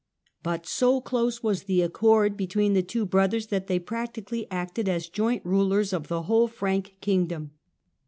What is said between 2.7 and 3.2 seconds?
the two